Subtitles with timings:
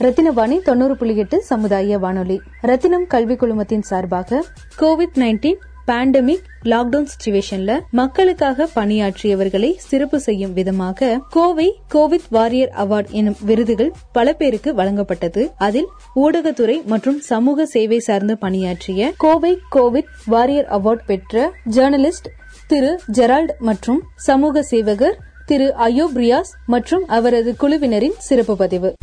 [0.00, 2.40] ரத்தினவாணி தொண்ணூறு புள்ளி எட்டு சமுதாய வானொலி.
[2.60, 4.44] ரத்தினம் கல்வி குழுமத்தின் சார்பாக
[4.80, 13.36] கோவிட் நைன்டீன் பேண்டமிக் லாக்டவுன் சுச்சுவேஷன்ல மக்களுக்காக பணியாற்றியவர்களை சிறப்பு செய்யும் விதமாக கோவை கோவிட் வாரியர் அவார்டு எனும்
[13.40, 15.52] விருதுகள் பல பேருக்கு வழங்கப்பட்டது.
[15.56, 22.30] அதில் ஊடகத்துறை மற்றும் சமூக சேவை சார்ந்து பணியாற்றிய கோவை கோவிட் வாரியர் அவார்டு பெற்ற ஜேர்னலிஸ்ட்
[22.66, 28.94] திரு ஜெரால்ட் மற்றும் சமூக சேவகர் திரு அயோப் ரியாஸ் மற்றும் அவரது குழுவினரின் சிறப்பு பதிவு.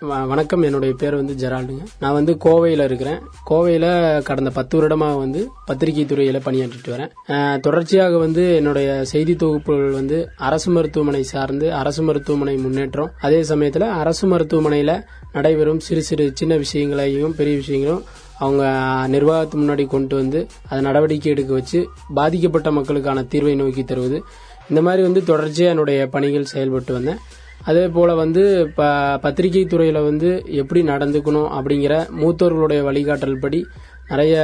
[0.00, 0.62] வணக்கம்.
[0.62, 1.84] என்னுடைய பேர் வந்து ஜெரால்டுங்க.
[1.98, 3.20] நான் வந்து கோவையில் இருக்கிறேன்.
[3.50, 7.60] கோவையில் கடந்த பத்து வருடமாக வந்து பத்திரிகை துறையில் பணியாற்றிட்டு வரேன்.
[7.60, 14.26] தொடர்ச்சியாக வந்து என்னுடைய செய்தி தொகுப்புகள் வந்து அரசு மருத்துவமனை சார்ந்து அரசு மருத்துவமனை முன்னேற்றம் அதே சமயத்தில் அரசு
[14.26, 18.04] மருத்துவமனையில் நடைபெறும் சிறு சிறு சின்ன விஷயங்களையும் பெரிய விஷயங்களும்
[18.38, 18.64] அவங்க
[19.08, 24.22] நிர்வாகத்து முன்னாடி கொண்டு வந்து அதை நடவடிக்கை எடுக்க வச்சு பாதிக்கப்பட்ட மக்களுக்கான தீர்வை நோக்கி தருவது.
[24.68, 27.18] இந்த மாதிரி வந்து தொடர்ச்சியாக என்னுடைய பணிகள் செயல்பட்டு வந்தேன்.
[27.66, 28.42] அதே போல வந்து
[28.74, 28.82] ப
[29.22, 30.28] பத்திரிகை துறையில வந்து
[30.60, 33.60] எப்படி நடந்துக்கணும் அப்படிங்கிற மூத்தோர்களுடைய வழிகாட்டல் படி
[34.08, 34.36] நிறைய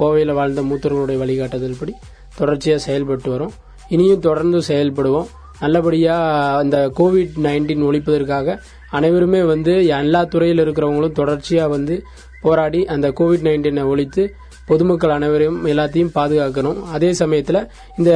[0.00, 1.94] கோவையில் வாழ்ந்த மூத்தோர்களுடைய வழிகாட்டுதல் படி
[2.36, 3.54] தொடர்ச்சியாக செயல்பட்டு வரோம்.
[3.88, 5.28] இனியும் தொடர்ந்து செயல்படுவோம்.
[5.60, 8.54] நல்லபடியாக அந்த கோவிட் நைன்டீன் ஒழிப்பதற்காக
[8.90, 11.96] அனைவருமே வந்து எல்லா துறையில் இருக்கிறவங்களும் தொடர்ச்சியாக வந்து
[12.44, 14.22] போராடி அந்த கோவிட் நைன்டீனை ஒழித்து
[14.70, 16.80] பொதுமக்கள் அனைவரையும் எல்லாத்தையும் பாதுகாக்கணும்.
[16.96, 17.60] அதே சமயத்தில்
[17.98, 18.10] இந்த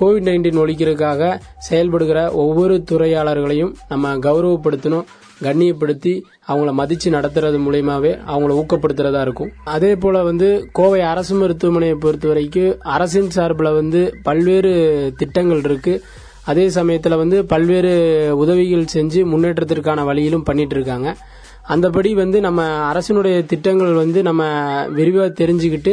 [0.00, 1.32] கோவிட் நைன்டீன் ஒழிக்கிறதுக்காக
[1.68, 5.08] செயல்படுகிற ஒவ்வொரு துறையாளர்களையும் நம்ம கௌரவப்படுத்தணும்
[5.46, 6.12] கண்ணியப்படுத்தி
[6.50, 9.50] அவங்கள மதிச்சு நடத்துறது மூலயமாவே அவங்கள ஊக்கப்படுத்துறதா இருக்கும்.
[9.76, 14.72] அதே போல வந்து கோவை அரசு மருத்துவமனையை பொறுத்த வரைக்கும் அரசின் சார்பில் வந்து பல்வேறு
[15.20, 15.94] திட்டங்கள் இருக்கு.
[16.50, 17.92] அதே சமயத்தில் வந்து பல்வேறு
[18.42, 21.10] உதவிகள் செஞ்சு முன்னேற்றத்திற்கான வழியிலும் பண்ணிட்டு இருக்காங்க.
[21.64, 22.60] அந்தபடி வந்து நம்ம
[22.92, 24.42] அரசினுடைய திட்டங்கள் வந்து நம்ம
[24.90, 25.92] விரிவாக தெரிஞ்சுக்கிட்டு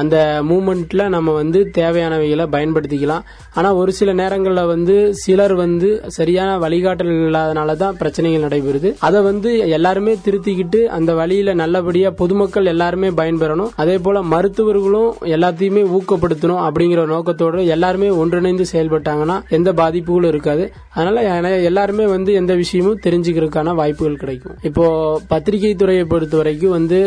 [0.00, 0.16] அந்த
[0.50, 3.24] மூமெண்ட்ல நம்ம வந்து தேவையானவைகளை பயன்படுத்திக்கலாம்.
[3.54, 5.88] ஆனா ஒரு சில நேரங்களில் வந்து சிலர் வந்து
[6.18, 8.90] சரியான வழிகாட்டல் இல்லாதனால தான் பிரச்சனைகள் நடைபெறுது.
[9.08, 13.72] அதை வந்து எல்லாருமே திருத்திக்கிட்டு அந்த வழியில நல்லபடியா பொதுமக்கள் எல்லாருமே பயன்பெறணும்.
[13.84, 20.66] அதே போல மருத்துவர்களும் எல்லாத்தையுமே ஊக்கப்படுத்தணும் அப்படிங்கிற நோக்கத்தோடு எல்லாருமே ஒன்றிணைந்து செயல்பட்டாங்கன்னா எந்த பாதிப்புகளும் இருக்காது.
[20.94, 24.56] அதனால எல்லாருமே வந்து எந்த விஷயமும் தெரிஞ்சுக்கிறதுக்கான வாய்ப்புகள் கிடைக்கும்.
[24.68, 24.86] இப்போ
[25.32, 26.98] பத்திரிகை துறையை பொறுத்த வரைக்கும் வந்து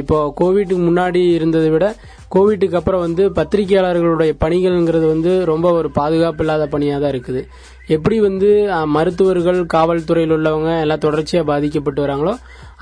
[0.00, 1.83] இப்போ கோவிட்டுக்கு முன்னாடி இருந்ததை விட
[2.34, 7.42] கோவிட்டுக்கு அப்புறம் வந்து பத்திரிகையாளர்களுடைய பணிகள்ங்கிறது வந்து ரொம்ப ஒரு பாதுகாப்பு இல்லாத பணியாக தான் இருக்குது.
[7.94, 8.48] எப்படி வந்து
[8.96, 12.34] மருத்துவர்கள் காவல்துறையில் உள்ளவங்க எல்லாம் தொடர்ச்சியாக பாதிக்கப்பட்டு வராங்களோ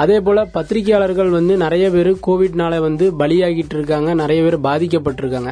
[0.03, 5.51] அதே போல பத்திரிகையாளர்கள் வந்து நிறைய பேர் கோவிட்னால வந்து பலியாகிட்டு இருக்காங்க நிறைய பேர் பாதிக்கப்பட்டிருக்காங்க.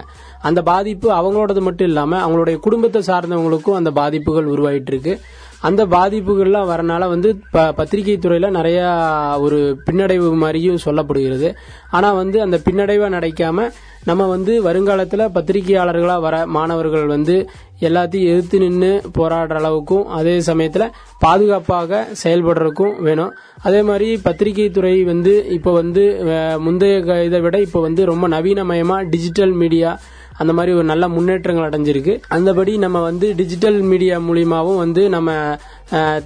[0.48, 5.14] அந்த பாதிப்பு அவங்களோடது மட்டும் இல்லாமல் அவங்களுடைய குடும்பத்தை சார்ந்தவங்களுக்கும் அந்த பாதிப்புகள் உருவாயிட்டு இருக்கு.
[5.60, 8.80] அந்த பாதிப்புகள்லாம் வரனால வந்து ப- பத்திரிகை துறையில நிறைய
[9.38, 11.48] ஒரு பின்னடைவு மாதிரியும் சொல்லப்படுகிறது.
[11.90, 13.66] ஆனா வந்து அந்த பின்னடைவை நடக்காம
[14.04, 17.34] நம்ம வந்து வருங்காலத்துல பத்திரிகையாளர்களா வர மாணவர்கள் வந்து
[17.80, 20.84] எல்லாத்தையும் எதிர்த்து நின்று போராடுற அளவுக்கும் அதே சமயத்துல
[21.18, 23.32] பாதுகாப்பாக செயல்படுறதுக்கும் வேணும்.
[23.62, 26.04] அதே மாதிரி பத்திரிகை துறை வந்து இப்போ வந்து
[26.58, 29.92] முந்தைய க- இதை விட இப்போ வந்து ரொம்ப நவீனமயமா டிஜிட்டல் மீடியா
[30.42, 32.14] அந்த மாதிரி ஒரு நல்ல முன்னேற்றங்கள் அடைஞ்சிருக்கு.
[32.36, 35.30] அந்தபடி நம்ம வந்து டிஜிட்டல் மீடியா மூலியமாகவும் வந்து நம்ம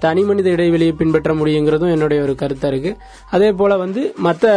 [0.04, 2.90] தனி மனித இடைவெளியை பின்பற்ற முடியுங்கிறதும் என்னுடைய ஒரு கருத்தா இருக்கு.
[3.34, 4.50] அதே போல வந்து மற்ற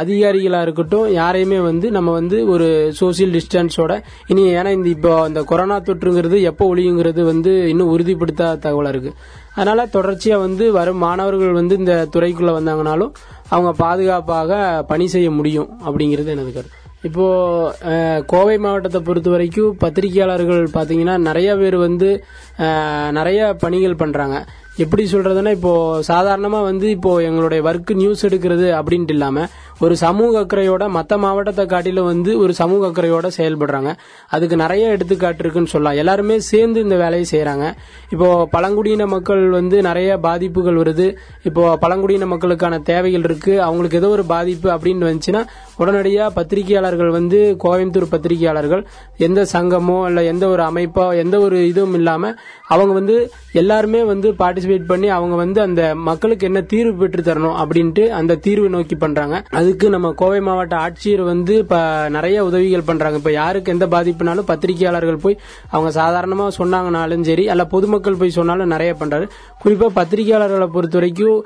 [0.00, 2.68] அதிகாரிகளா இருக்கட்டும் யாரையுமே வந்து நம்ம வந்து ஒரு
[3.00, 3.94] சோசியல் டிஸ்டன்ஸோட
[4.32, 9.12] இனி ஏன்னா இந்த இப்போ இந்த கொரோனா தொற்றுங்கிறது எப்போ ஒழியுங்கிறது வந்து இன்னும் உறுதிப்படுத்தாத தகவலா இருக்கு.
[9.58, 13.12] அதனால தொடர்ச்சியா வந்து வரும் மாணவர்கள் வந்து இந்த துறைக்குள்ள வந்தாங்கனாலும்
[13.54, 16.80] அவங்க பாதுகாப்பாக பணி செய்ய முடியும் அப்படிங்கிறது எனது கருத்து.
[17.08, 17.24] இப்போ
[18.32, 22.08] கோவை மாவட்டத்தை பொறுத்த வரைக்கும் பத்திரிகையாளர்கள் பார்த்தீங்கன்னா நிறைய பேர் வந்து
[23.18, 24.36] நிறைய பணிகள் பண்றாங்க.
[24.84, 25.72] எப்படி சொல்றதுன்னா இப்போ
[26.10, 29.50] சாதாரணமாக வந்து இப்போ எங்களுடைய ஒர்க் நியூஸ் எடுக்கிறது அப்படின்ட்டு இல்லாமல்
[29.84, 33.90] ஒரு சமூக அக்கறையோட மற்ற மாவட்டத்தை காட்டிலும் வந்து ஒரு சமூக அக்கறையோட செயல்படுறாங்க.
[34.34, 35.98] அதுக்கு நிறைய எடுத்துக்காட்டு இருக்குன்னு சொல்லலாம்.
[36.02, 37.64] எல்லாருமே சேர்ந்து இந்த வேலையை செய்கிறாங்க
[38.14, 41.08] இப்போ பழங்குடியின மக்கள் வந்து நிறைய பாதிப்புகள் வருது.
[41.50, 43.54] இப்போ பழங்குடியின மக்களுக்கான தேவைகள் இருக்கு.
[43.68, 45.42] அவங்களுக்கு ஏதோ ஒரு பாதிப்பு அப்படின்னு வந்துச்சுன்னா
[45.82, 48.82] உடனடியாக பத்திரிகையாளர்கள் வந்து கோயம்புத்தூர் பத்திரிகையாளர்கள்
[49.26, 52.36] எந்த சங்கமோ இல்லை எந்த ஒரு அமைப்போ எந்த ஒரு இதுவும் இல்லாமல்
[52.68, 53.16] அவங்க வந்து
[53.60, 58.68] எல்லாருமே வந்து பார்ட்டிசிபேட் பண்ணி அவங்க வந்து அந்த மக்களுக்கு என்ன தீர்வு பெற்று தரணும் அப்படின்ட்டு அந்த தீர்வு
[58.74, 61.76] நோக்கி பண்ணுறாங்க அதுக்கு நம்ம கோவை மாவட்ட ஆட்சியர் வந்து இப்ப
[62.16, 63.18] நிறைய உதவிகள் பண்றாங்க.
[63.20, 65.38] இப்ப யாருக்கு எந்த பாதிப்புனாலும் பத்திரிகையாளர்கள் போய்
[65.74, 69.26] அவங்க சாதாரணமா சொன்னாங்கனாலும் சரி அல்ல பொதுமக்கள் போய் சொன்னாலும் நிறைய பண்றாரு.
[69.64, 71.38] குறிப்பா பத்திரிகையாளர்களை பொறுத்த வரைக்கும்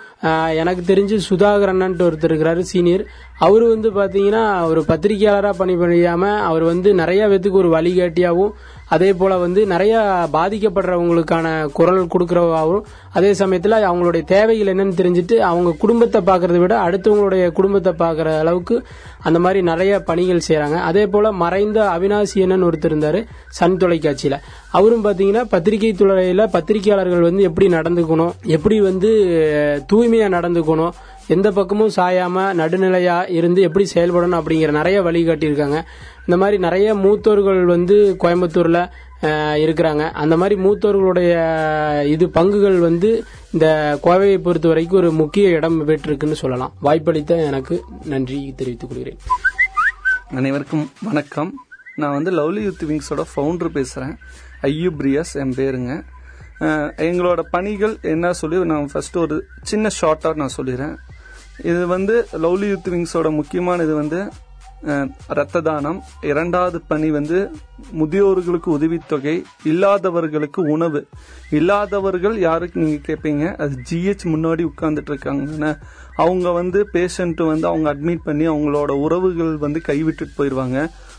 [0.62, 3.04] எனக்கு தெரிஞ்சு சுதாகர் அண்ணன்ட்டு ஒருத்தர் இருக்கிறாரு சீனியர்.
[3.38, 8.54] அவர் வந்து பாத்தீங்கன்னா ஒரு பத்திரிகையாளரா பணி புரியாம அவர் வந்து நிறைய பேத்துக்கு ஒரு வழிகாட்டியாகவும்
[8.88, 9.94] அதே போல வந்து நிறைய
[10.32, 17.92] பாதிக்கப்படுறவங்களுக்கான குரல் கொடுக்கறவாகவும் அதே சமயத்துல அவங்களுடைய தேவைகள் என்னன்னு தெரிஞ்சுட்டு அவங்க குடும்பத்தை பாக்குறதை விட அடுத்தவங்களுடைய குடும்பத்தை
[18.02, 18.76] பாக்குற அளவுக்கு
[19.22, 24.36] அந்த மாதிரி நிறைய பணிகள் செய்யறாங்க அதே போல மறைந்த அவினாசி என்னன்னு ஒருத்தர் இருந்தாரு சன் தொலைக்காட்சியில.
[24.70, 29.10] அவரும் பாத்தீங்கன்னா பத்திரிகை துறையில பத்திரிகையாளர்கள் வந்து எப்படி நடந்துக்கணும் எப்படி வந்து
[29.92, 30.90] தூய்மையா நடந்துக்கணும்
[31.26, 35.82] எந்த பக்கமும் சாயாம நடுநிலையா இருந்து எப்படி செயல்படணும் அப்படிங்கிற நிறைய வழிகாட்டியிருக்காங்க
[36.26, 38.88] இந்த மாதிரி நிறைய மூத்தோர்கள் வந்து கோயம்புத்தூர்ல
[39.66, 40.10] இருக்கிறாங்க.
[40.10, 41.30] அந்த மாதிரி மூத்தோர்களுடைய
[42.06, 46.72] இது பங்குகள் வந்து இந்த கோவையை பொறுத்த வரைக்கும் ஒரு முக்கிய இடம் பெற்றிருக்குன்னு சொல்லலாம்.
[46.80, 49.18] வாய்ப்பளித்த எனக்கு நன்றி தெரிவித்துக் கொள்கிறேன்.
[50.34, 51.67] அனைவருக்கும் வணக்கம்.
[51.98, 54.14] நான் வந்து லவ்லி யூத் விங்ஸோட ஃபவுண்டர் பேசுகிறேன்
[54.62, 55.92] ஐயூ பிரியாஸ் என் பேருங்க.
[57.06, 60.94] எங்களோட பணிகள் என்ன சொல்லி நான் ஃபஸ்ட்டு ஒரு சின்ன ஷார்ட்டாக நான் சொல்லிடுறேன்.
[61.64, 62.14] இது வந்து
[62.44, 64.20] லவ்லி யூத் விங்ஸோட முக்கியமான இது வந்து
[64.86, 67.38] அஹ், ரத்த தானம் இரண்டாவது பணி வந்து
[67.92, 69.34] முதியோர்களுக்கு உதவித்தொகை
[69.64, 71.00] இல்லாதவர்களுக்கு உணவு.
[71.50, 75.70] இல்லாதவர்கள் யாருக்கு நீங்கள் கேட்பீங்க அது ஜிஹெச் முன்னாடி உட்கார்ந்துட்டு இருக்காங்கன்னா
[76.16, 80.78] அவங்க வந்து பேஷண்ட்டு வந்து அவங்க அட்மிட் பண்ணி அவங்களோட உறவுகள் வந்து கைவிட்டுட்டு போயிடுவாங்க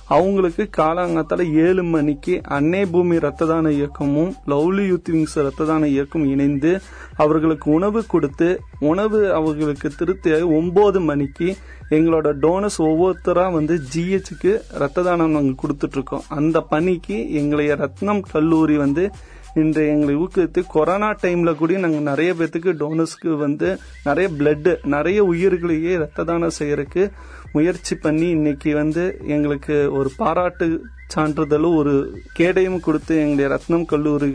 [0.10, 6.26] அவங்களுக்கு காலாங்கத்தால ஏழு மணிக்கு அன்னை பூமி ரத்த தான இயக்கமும் லவ்லி யூத் விங்ஸ் ரத்த தான இயக்கம்
[6.26, 6.72] இணைந்து
[7.16, 8.48] அவர்களுக்கு உணவு கொடுத்து
[8.84, 11.50] உணவு அவர்களுக்கு திருத்தி ஒன்பது மணிக்கு
[11.92, 19.06] எங்களோட டோனஸ் ஒவ்வொருத்தராக வந்து ஜிஹெச்சுக்கு ரத்த தானம் நாங்கள் கொடுத்துட்ருக்கோம் அந்த பணிக்கு எங்களைய ரத்னம் கல்லூரி வந்து
[19.56, 25.98] இன்று எங்களை ஊக்குவித்து கொரோனா டைம்ல கூட நாங்கள் நிறைய பேத்துக்கு டோனர்ஸ்க்கு வந்து நிறைய பிளட்டு நிறைய உயிர்களையே
[25.98, 27.12] ரத்த தானம் செய்யறதுக்கு
[27.52, 30.82] முயற்சி பண்ணி இன்னைக்கு வந்து எங்களுக்கு ஒரு பாராட்டு
[31.16, 34.28] சான்றிதழும் ஒரு கேடயம் கொடுத்து எங்களுடைய ரத்னம் கல்லூரி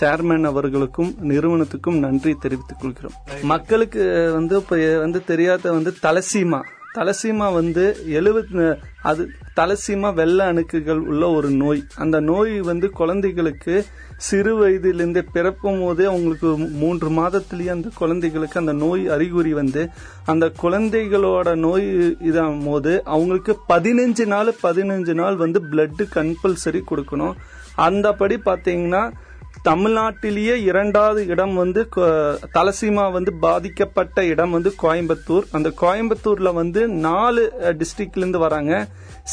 [0.00, 3.12] சேர்மேன் அவர்களுக்கும் நிறுவனத்துக்கும் நன்றி தெரிவித்துக் கொள்கிறோம்.
[3.42, 6.62] மக்களுக்கு வந்து இப்ப வந்து தெரியாத வந்து தலசீமா
[6.94, 11.82] தலசீமா வந்து எழுபத்தி அது தலசீமா வெள்ள அணுக்குகள் உள்ள ஒரு நோய்.
[11.96, 13.84] அந்த நோய் வந்து குழந்தைகளுக்கு
[14.16, 19.88] சிறு வயதிலிருந்தே பிறப்பும் போதே அவங்களுக்கு மூன்று மாதத்திலேயே அந்த குழந்தைகளுக்கு அந்த நோய் அறிகுறி வந்து
[20.26, 21.86] அந்த குழந்தைகளோட நோய்
[22.20, 27.34] இதாகும் போது அவங்களுக்கு பதினஞ்சு நாள் பதினஞ்சு நாள் வந்து பிளட்டு கம்பல்சரி கொடுக்கணும்.
[27.76, 29.12] அந்தபடி பார்த்தீங்கன்னா
[29.64, 31.88] தமிழ்நாட்டிலேயே இரண்டாவது இடம் வந்து
[32.54, 35.46] தலசீமா வந்து பாதிக்கப்பட்ட இடம் வந்து கோயம்புத்தூர்.
[35.50, 38.88] அந்த கோயம்புத்தூர்ல வந்து நாலு டிஸ்ட்ரிக்ட்லேருந்து வராங்க.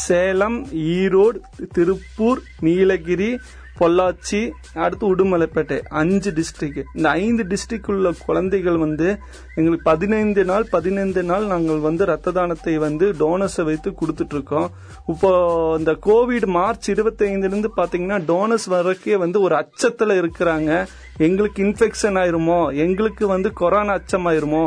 [0.06, 1.38] சேலம் ஈரோடு
[1.72, 3.38] திருப்பூர் நீலகிரி
[3.78, 9.08] பொள்ளாச்சி அடுத்து உடுமலைப்பேட்டை அஞ்சு டிஸ்ட்ரிக்ட் இந்த ஐந்து டிஸ்ட்ரிக்ட் உள்ள குழந்தைகள் வந்து
[9.54, 14.70] எங்களுக்கு பதினைந்து நாள் பதினைந்து நாள் நாங்கள் வந்து ரத்த தானத்தை வந்து டோனர்ஸை வைத்து கொடுத்துட்டு இருக்கோம்
[15.06, 15.30] இப்போ
[15.78, 20.86] இந்த கோவிட் மார்ச் 25 இருந்து பாத்தீங்கன்னா டோனர்ஸ் வரைக்கே வந்து ஒரு அச்சத்துல இருக்கிறாங்க.
[21.18, 22.76] எங்களுக்கு இன்ஃபெக்ஷன் ஆயிருமோ?
[22.76, 24.64] எங்களுக்கு வந்து கொரோனா அச்சமாயிருமோ?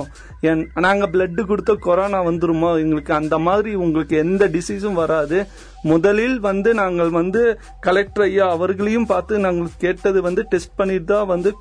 [0.47, 2.69] என் நாங்கள் பிளட்டு கொடுத்தா கொரோனா வந்துருமோ?
[2.81, 5.39] எங்களுக்கு அந்த மாதிரி உங்களுக்கு எந்த டிசீஸும் வராது.
[5.91, 7.41] முதலில் வந்து நாங்கள் வந்து
[7.88, 11.51] கலெக்டர் ஐயா அவர்களையும் பார்த்து நாங்கள் கேட்டது வந்து டெஸ்ட் பண்ணிட்டு தான் வந்து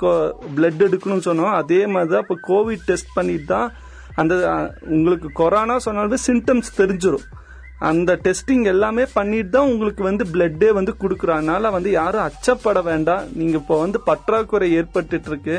[0.57, 1.57] பிளட் எடுக்கணும்னு சொன்னோம்.
[1.63, 3.69] அதே மாதிரி தான் இப்போ கோவிட் டெஸ்ட் பண்ணிட்டு தான்
[4.23, 4.35] அந்த
[4.97, 7.27] உங்களுக்கு கொரோனா சொன்னாலும் சிம்டம்ஸ் தெரிஞ்சிடும்
[7.89, 13.27] அந்த டெஸ்டிங் எல்லாமே பண்ணிட்டு தான் உங்களுக்கு வந்து பிளட்டே வந்து கொடுக்குறனால அதனால வந்து யாரும் அச்சப்பட வேண்டாம்.
[13.39, 15.57] நீங்கள் இப்போ வந்து பற்றாக்குறை ஏற்பட்டுட்டு இருக்கு.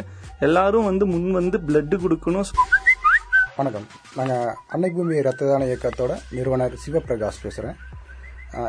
[0.47, 2.49] எல்லாரும் வந்து முன் வந்து பிளட்டு கொடுக்கணும்.
[3.59, 3.85] வணக்கம்.
[4.17, 7.75] நாங்கள் அன்னை பூமி ரத்த தான இயக்கத்தோட நிறுவனர் சிவபிரகாஷ் பேசுகிறேன்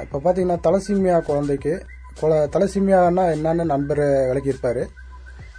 [0.04, 1.72] இப்போ பார்த்தீங்கன்னா தலசீமியா குழந்தைக்கு
[2.20, 4.80] கொல தலசீமியானா என்னன்னு நண்பர் விளக்கியிருப்பார்.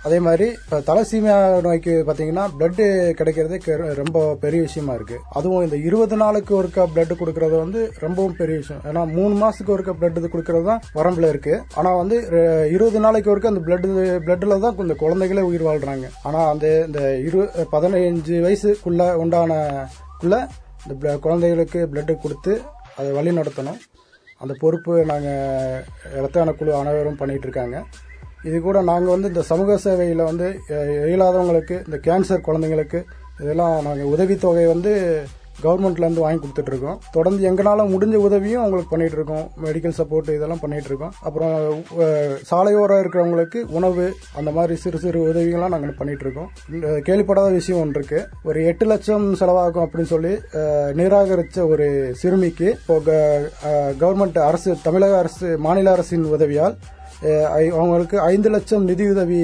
[0.05, 2.85] அதே மாதிரி இப்போ தலசீமியா நோய்க்கு பார்த்தீங்கன்னா பிளட்டு
[3.19, 3.57] கிடைக்கிறது
[3.99, 5.17] ரொம்ப பெரிய விஷயமா இருக்கு.
[5.37, 8.81] அதுவும் இந்த இருபது நாளுக்கு ஒருக்கா பிளட் கொடுக்கறது வந்து ரொம்பவும் பெரிய விஷயம்.
[8.89, 11.53] ஏன்னா மூணு மாசத்துக்கு ஒருக்கா பிளட் கொடுக்கறது தான் வரம்புல இருக்கு.
[11.79, 12.17] ஆனா வந்து
[12.75, 13.87] இருபது நாளைக்கு ஒருக்கா அந்த பிளட்
[14.25, 16.09] பிளட்ல தான் இந்த குழந்தைகளே உயிர் வாழ்றாங்க.
[16.27, 17.41] ஆனா அந்த இந்த இரு
[17.75, 20.37] பதினஞ்சு வயசுக்குள்ள உண்டானக்குள்ள
[20.83, 22.53] இந்த குழந்தைகளுக்கு பிளட் கொடுத்து
[22.99, 23.81] அதை வழி நடத்தணும்
[24.43, 25.83] அந்த பொறுப்பு நாங்கள்
[26.19, 27.77] இரத்தான குழு அனைவரும் பண்ணிட்டு இருக்காங்க.
[28.43, 30.47] இது கூட நாங்கள் வந்து இந்த சமூக சேவையில் வந்து
[31.05, 33.01] இயலாதவங்களுக்கு இந்த கேன்சர் குழந்தைங்களுக்கு
[33.39, 34.93] இதெல்லாம் நாங்கள் உதவித்தொகை வந்து
[35.63, 36.99] கவர்மெண்ட்லேருந்து வாங்கி கொடுத்துட்ருக்கோம்.
[37.11, 41.55] தொடர்ந்து எங்களால் முடிஞ்ச உதவியும் அவங்களுக்கு பண்ணிகிட்ருக்கோம் மெடிக்கல் சப்போர்ட் இதெல்லாம் பண்ணிகிட்ருக்கோம் இருக்கோம் அப்புறம்
[42.41, 44.05] சாலையோரம் இருக்கிறவங்களுக்கு உணவு
[44.35, 49.27] அந்த மாதிரி சிறு சிறு உதவிகள்லாம் நாங்கள் பண்ணிகிட்ருக்கோம் இருக்கோம் கேள்விப்படாத விஷயம் ஒன்று இருக்குது ஒரு எட்டு லட்சம்
[49.33, 50.33] செலவாகும் அப்படின்னு சொல்லி
[50.93, 51.87] நிராகரித்த ஒரு
[52.21, 52.97] சிறுமிக்கு இப்போ
[53.99, 56.75] கவர்மெண்ட் அரசு தமிழக அரசு மாநில அரசின் உதவியால்
[57.21, 59.39] அவங்களுக்கு ஐந்து லட்சம் நிதியுதவி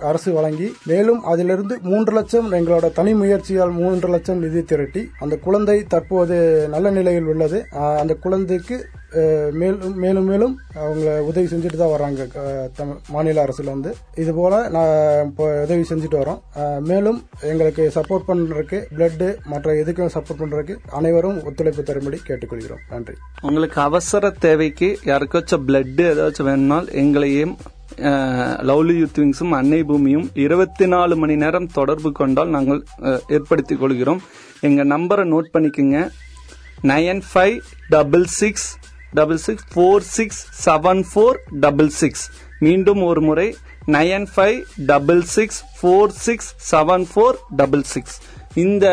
[0.00, 5.84] அரசு வழங்கி மேலும் அதிலிருந்து மூன்று லட்சம் எங்களோட தனி முயற்சியால் மூன்று லட்சம் நிதி திரட்டி அந்த குழந்தை
[5.84, 6.36] தற்போது
[6.68, 7.60] நல்ல நிலையில் உள்ளது.
[8.00, 8.78] அந்த குழந்தைக்கு
[9.60, 12.26] மேலும் மேலும் மேலும் அவங்கள உதவி செஞ்சுட்டு தான் வராங்க
[12.78, 13.90] தமிழ் மாநில அரசுல வந்து
[14.22, 14.92] இது போல நான்
[15.28, 16.40] இப்போ உதவி செஞ்சுட்டு வரோம்
[16.90, 17.18] மேலும்
[17.50, 22.82] எங்களுக்கு சப்போர்ட் பண்றதுக்கு பிளட்டு மற்ற எதுக்கும் சப்போர்ட் பண்றதுக்கு அனைவரும் ஒத்துழைப்பு தரும்படி கேட்டுக்கொள்கிறோம்.
[22.90, 23.14] நன்றி.
[23.42, 27.54] உங்களுக்கு அவசர தேவைக்கு யாருக்காச்சும் பிளட் ஏதாச்சும் வேணும்னால் எங்களையும்
[28.68, 32.80] லவ்லி யூத் விங்ஸும் அன்னை பூமியும் இருபத்தி நாலு மணி நேரம் தொடர்பு கொண்டால் நாங்கள்
[33.36, 34.22] ஏற்படுத்திக் கொள்கிறோம்.
[34.68, 35.98] எங்க நம்பரை நோட் பண்ணிக்கோங்க.
[36.90, 37.58] Nine five
[37.94, 38.66] double six
[39.18, 42.24] double six four six seven four double six
[42.66, 43.48] மீண்டும் ஒரு முறை
[43.94, 44.58] nine five
[44.90, 48.16] double six four six seven four double six
[48.62, 48.86] இந்த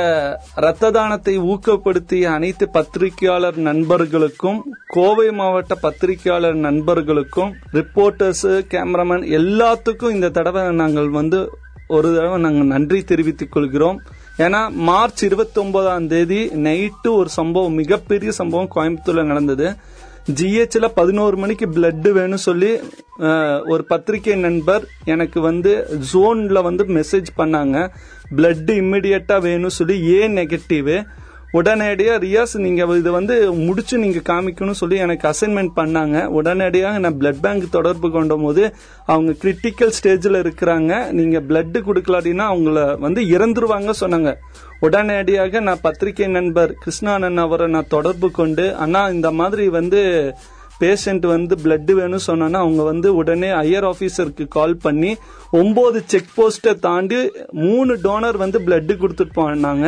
[0.57, 4.59] இரத்த தானத்தை ஊக்கப்படுத்திய அனைத்து பத்திரிகையாளர் நண்பர்களுக்கும்
[4.95, 11.41] கோவை மாவட்ட பத்திரிகையாளர் நண்பர்களுக்கும் ரிப்போர்ட்டர்ஸ் கேமராமேன் எல்லாத்துக்கும் இந்த தடவை நாங்கள் வந்து
[11.87, 13.97] ஒரு தடவை நாங்கள் நன்றி தெரிவித்துக் கொள்கிறோம்.
[14.37, 14.59] ஏன்னா
[14.89, 19.67] மார்ச் இருபத்தி ஒன்பதாம் தேதி நைட்டு ஒரு சம்பவம் மிகப்பெரிய சம்பவம் கோயம்புத்தூர்ல நடந்தது.
[20.29, 22.79] ஜிஹெச்ல பதினோரு மணிக்கு பிளட் வேணும் சொல்லி
[23.67, 27.89] ஒரு பத்திரிகை நண்பர் எனக்கு வந்து ஜோன்ல வந்து மெசேஜ் பண்ணாங்க.
[28.35, 31.05] பிளட் இம்மிடியட்டா வேணும் சொல்லி ஏ நெகட்டிவ்
[31.57, 36.17] உடனடியாக ரியாஸ் நீங்கள் இதை வந்து முடிச்சு நீங்கள் காமிக்கணும்னு சொல்லி எனக்கு அசைன்மெண்ட் பண்ணாங்க.
[36.39, 38.63] உடனடியாக நான் பிளட் பேங்க் தொடர்பு கொண்ட போது
[39.11, 40.91] அவங்க கிரிட்டிக்கல் ஸ்டேஜில் இருக்கிறாங்க.
[41.19, 44.31] நீங்கள் பிளட்டு கொடுக்கலாட்டினா அவங்கள வந்து இறந்துருவாங்க சொன்னாங்க.
[44.87, 50.01] உடனடியாக நான் பத்திரிகை நண்பர் கிருஷ்ணானன் அவரை நான் தொடர்பு கொண்டு அண்ணா இந்த மாதிரி வந்து
[50.81, 55.11] பேஷண்ட் வந்து பிளட் வேணும் சொன்னா அவங்க வந்து உடனே ஹையர் ஆபீசருக்கு கால் பண்ணி
[55.59, 57.19] ஒன்பது செக் போஸ்ட்டை தாண்டி
[57.65, 59.87] மூணு டோனர் வந்து பிளட் கொடுத்துட்டு போனாங்க.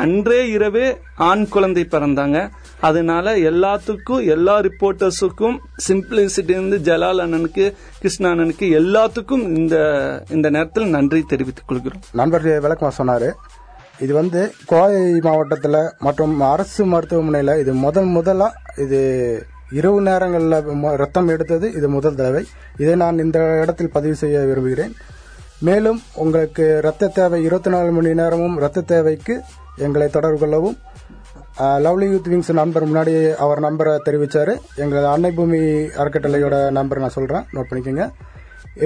[0.00, 0.86] அன்றே இரவே
[1.28, 2.38] ஆண் குழந்தை பிறந்தாங்க.
[2.80, 5.56] அதனால எல்லாத்துக்கும் எல்லா ரிப்போர்ட்டர்ஸுக்கும்
[5.88, 7.66] சிம்பிளிசிட்டி இருந்து ஜலால் அண்ணனுக்கு
[7.98, 9.76] கிருஷ்ணா அண்ணனுக்கு எல்லாத்துக்கும் இந்த
[10.30, 12.02] இந்த நேரத்தில் நன்றி தெரிவித்துக் கொள்கிறோம்.
[12.12, 13.30] நண்பர் விளக்கமாக சொன்னாரு.
[14.04, 19.00] இது வந்து கோவை மாவட்டத்தில் மற்றும் அரசு மருத்துவமனையில் இது முதல் முதலாக இது
[19.80, 22.42] இரவு நேரங்களில் ரத்தம் எடுத்தது இது முதல் தடவை.
[22.82, 24.94] இதை நான் இந்த இடத்தில் பதிவு செய்ய விரும்புகிறேன்.
[25.66, 29.34] மேலும் உங்களுக்கு இரத்த தேவை இருபத்தி நாலு மணி நேரமும் இரத்த தேவைக்கு
[29.86, 30.76] எங்களை தொடர்பு கொள்ளவும்.
[31.84, 33.14] லவ்லி யூத் விங்ஸ் நண்பர் முன்னாடி
[33.44, 34.52] அவர் நம்பரை தெரிவித்தார்
[34.82, 35.60] எங்களது அன்னை பூமி
[36.02, 38.06] அறக்கட்டளையோட நம்பர் நான் சொல்கிறேன் நோட் பண்ணிக்கோங்க.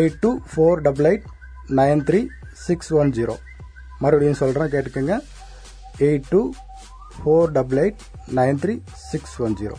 [0.00, 1.26] Eight two four double eight
[1.80, 2.20] nine three
[2.66, 3.36] six one zero.
[4.04, 5.16] மறுபடியும் சொல்கிறேன் கேட்டுக்கோங்க.
[6.08, 6.42] Eight two
[7.18, 8.02] four double eight
[8.40, 8.76] nine three
[9.10, 9.78] six one zero.